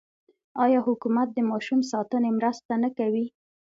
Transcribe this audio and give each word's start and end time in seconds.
آیا 0.63 0.79
حکومت 0.87 1.27
د 1.33 1.37
ماشوم 1.49 1.79
ساتنې 1.91 2.29
مرسته 2.37 2.73
نه 2.83 2.89
کوي؟ 2.97 3.25